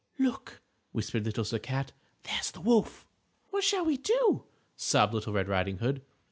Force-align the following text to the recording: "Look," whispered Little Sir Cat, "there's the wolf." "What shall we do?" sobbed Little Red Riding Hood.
"Look," 0.17 0.63
whispered 0.93 1.25
Little 1.27 1.45
Sir 1.45 1.59
Cat, 1.59 1.91
"there's 2.23 2.49
the 2.49 2.59
wolf." 2.59 3.05
"What 3.51 3.63
shall 3.63 3.85
we 3.85 3.97
do?" 3.97 4.45
sobbed 4.75 5.13
Little 5.13 5.33
Red 5.33 5.47
Riding 5.47 5.77
Hood. 5.77 6.01